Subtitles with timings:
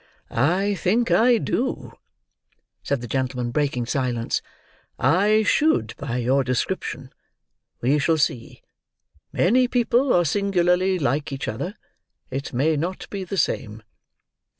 [0.31, 1.93] "I think I do,"
[2.81, 4.41] said the gentleman, breaking silence.
[4.97, 7.13] "I should by your description.
[7.81, 8.63] We shall see.
[9.31, 11.75] Many people are singularly like each other.
[12.31, 13.83] It may not be the same."